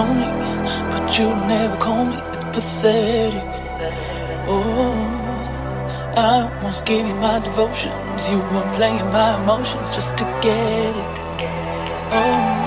[0.00, 0.30] lonely,
[0.90, 2.18] but you don't ever call me.
[2.34, 3.50] It's pathetic.
[4.46, 5.06] Oh,
[6.16, 8.20] I almost gave you my devotions.
[8.30, 11.10] You were playing my emotions just to get it.
[12.18, 12.60] Oh,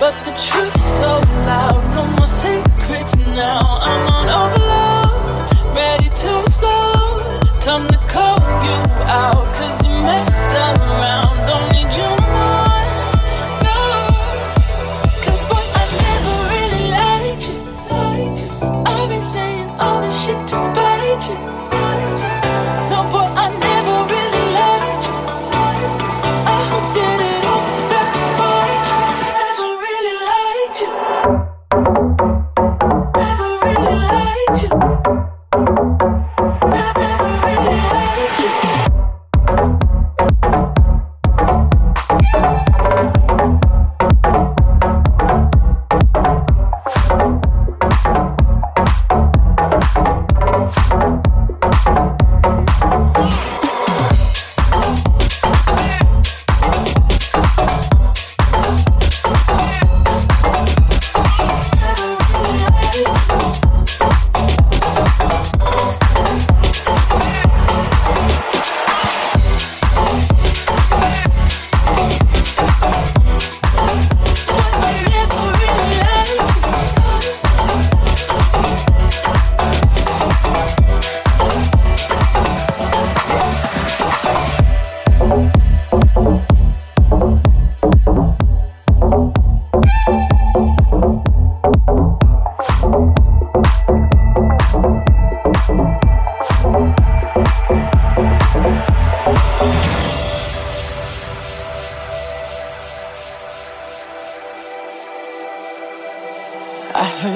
[0.00, 1.12] but the truth's so
[1.50, 1.80] loud.
[1.96, 3.62] No more secrets now.
[3.90, 7.40] I'm on overload, ready to explode.
[7.66, 8.78] Time to call you
[9.22, 11.34] out, cause you messed around.
[11.48, 12.15] Don't need you.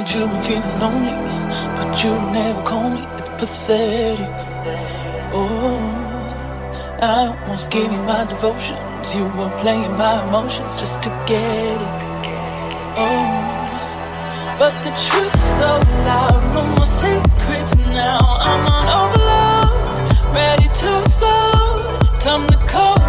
[0.01, 1.13] I'm feeling lonely,
[1.77, 3.03] but you never call me.
[3.19, 4.33] It's pathetic.
[5.31, 5.77] Oh,
[7.03, 9.15] I almost gave you my devotions.
[9.15, 11.93] You were playing my emotions just to get it.
[12.97, 15.69] Oh, but the truth is so
[16.09, 16.55] loud.
[16.55, 18.21] No more secrets now.
[18.21, 22.21] I'm on overload, ready to explode.
[22.21, 23.00] Time to call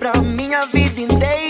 [0.00, 1.49] pra minha vida inteira.